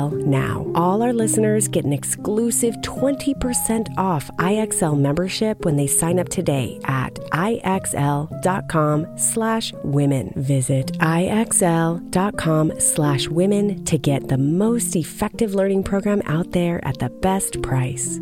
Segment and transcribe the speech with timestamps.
[0.00, 0.70] IXL now.
[0.74, 6.78] All our listeners get an exclusive 20% off IXL membership when they sign up today
[6.84, 10.32] at IXL.com slash women.
[10.36, 17.10] Visit IXL.com slash women to get the most effective learning program out there at the
[17.10, 18.20] best price.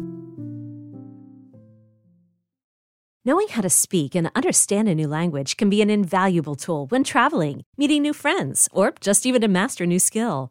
[3.24, 7.04] Knowing how to speak and understand a new language can be an invaluable tool when
[7.04, 10.50] traveling, meeting new friends, or just even to master a new skill.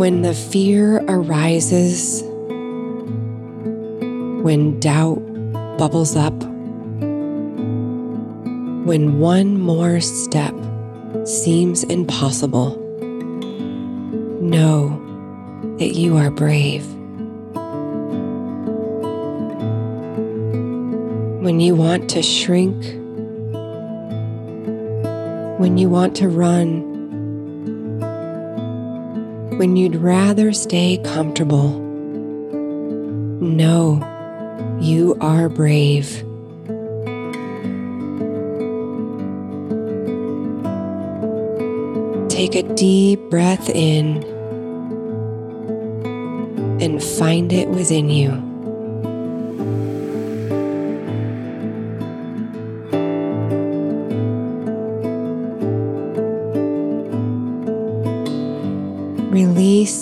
[0.00, 2.22] When the fear arises,
[4.42, 5.20] when doubt
[5.76, 6.32] bubbles up,
[8.86, 10.54] when one more step
[11.24, 12.78] seems impossible,
[14.40, 14.88] know
[15.78, 16.86] that you are brave.
[21.42, 22.82] When you want to shrink,
[25.60, 26.89] when you want to run,
[29.60, 31.68] when you'd rather stay comfortable.
[33.42, 34.00] Know,
[34.80, 36.24] you are brave.
[42.30, 44.24] Take a deep breath in
[46.80, 48.49] and find it within you.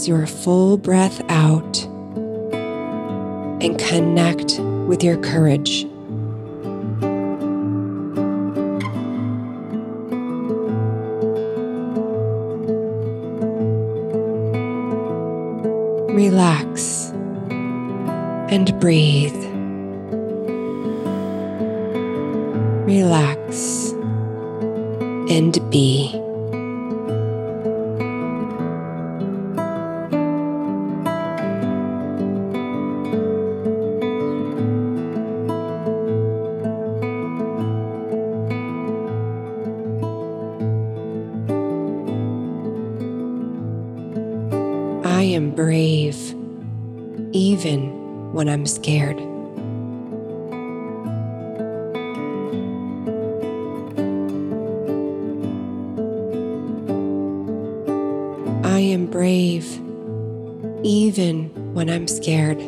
[0.08, 1.84] Your full breath out
[3.60, 4.58] and connect
[4.88, 5.84] with your courage.
[16.14, 17.10] Relax
[18.50, 19.34] and breathe.
[22.86, 23.92] Relax
[25.30, 26.27] and be.
[48.38, 49.18] When I'm scared.
[58.64, 59.66] I am brave,
[60.84, 62.60] even when I'm scared.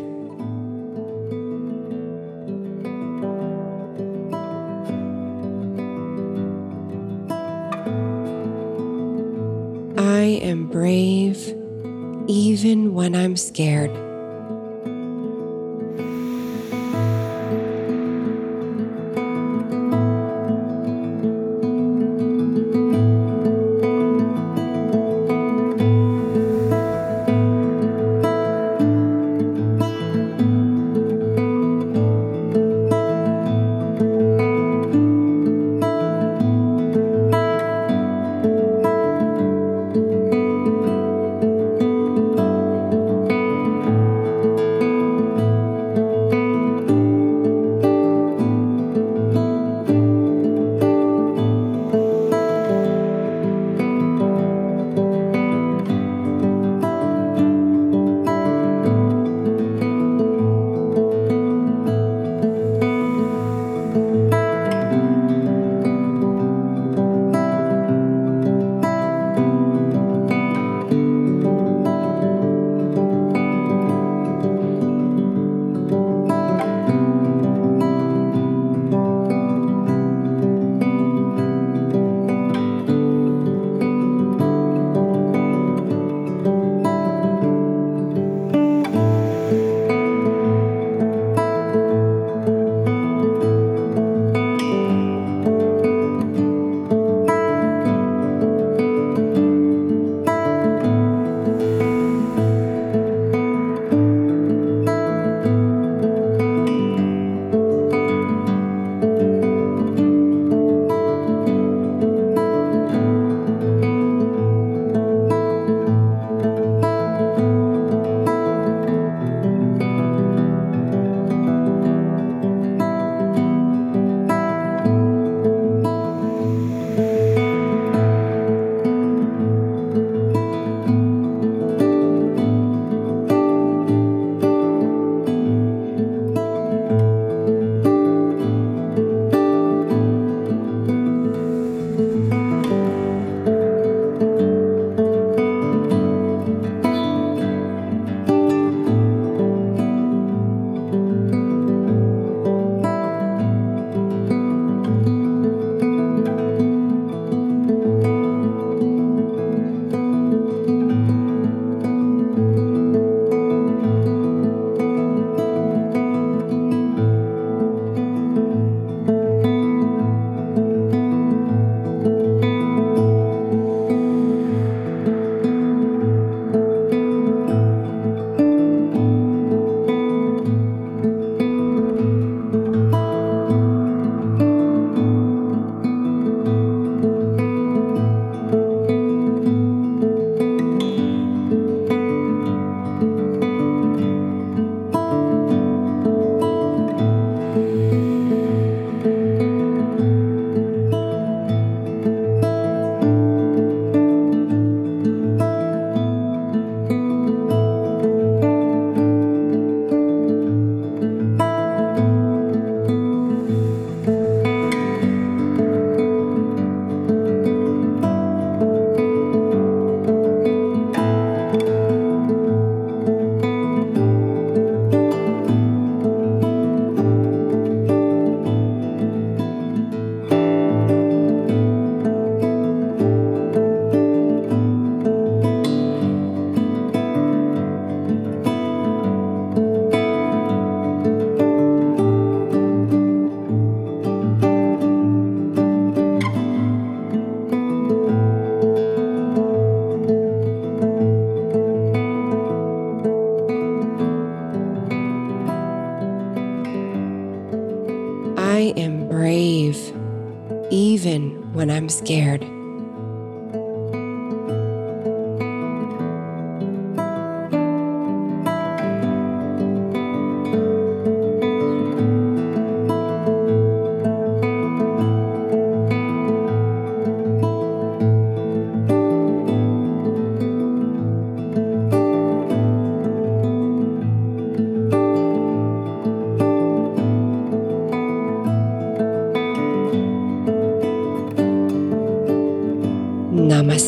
[10.01, 11.39] I am brave,
[12.27, 14.10] even when I'm scared.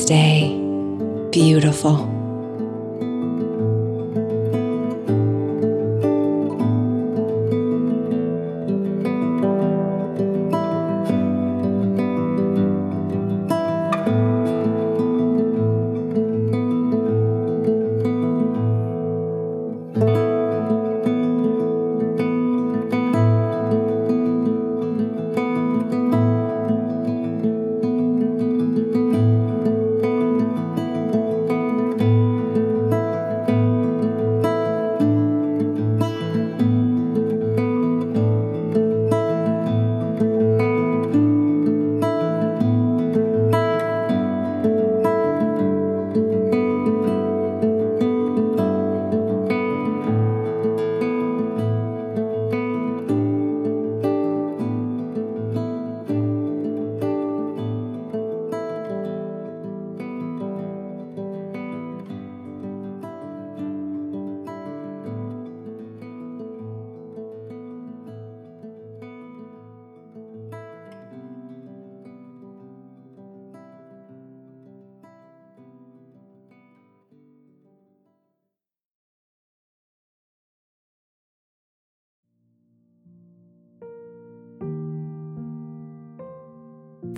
[0.03, 2.12] Namaste, beautiful.